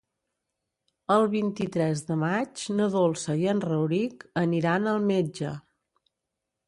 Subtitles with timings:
[1.15, 5.53] El vint-i-tres de maig na Dolça i en Rauric aniran al metge.